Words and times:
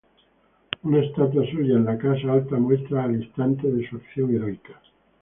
Una 0.81 0.97
estatua 1.01 1.45
suya 1.51 1.75
en 1.75 1.85
la 1.85 1.95
casa 1.95 2.33
alta 2.33 2.57
muestra 2.57 3.05
el 3.05 3.21
instante 3.21 3.71
de 3.71 3.87
su 3.87 3.97
acción 3.97 4.33
heroica. 4.33 4.81